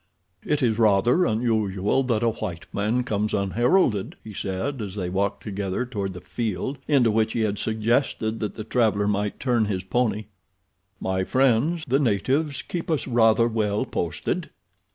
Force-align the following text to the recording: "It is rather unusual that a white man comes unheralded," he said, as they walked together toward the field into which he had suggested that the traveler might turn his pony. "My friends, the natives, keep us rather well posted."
"It 0.43 0.63
is 0.63 0.79
rather 0.79 1.27
unusual 1.27 2.01
that 2.05 2.23
a 2.23 2.31
white 2.31 2.65
man 2.73 3.03
comes 3.03 3.35
unheralded," 3.35 4.15
he 4.23 4.33
said, 4.33 4.81
as 4.81 4.95
they 4.95 5.11
walked 5.11 5.43
together 5.43 5.85
toward 5.85 6.13
the 6.13 6.19
field 6.21 6.79
into 6.87 7.11
which 7.11 7.33
he 7.33 7.41
had 7.41 7.59
suggested 7.59 8.39
that 8.39 8.55
the 8.55 8.63
traveler 8.63 9.07
might 9.07 9.39
turn 9.39 9.65
his 9.65 9.83
pony. 9.83 10.25
"My 10.99 11.23
friends, 11.23 11.83
the 11.87 11.99
natives, 11.99 12.63
keep 12.63 12.89
us 12.89 13.05
rather 13.07 13.47
well 13.47 13.85
posted." 13.85 14.49